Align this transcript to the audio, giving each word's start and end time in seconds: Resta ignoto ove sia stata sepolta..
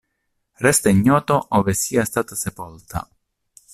Resta 0.65 0.89
ignoto 0.89 1.45
ove 1.49 1.75
sia 1.75 2.03
stata 2.05 2.33
sepolta.. 2.33 3.07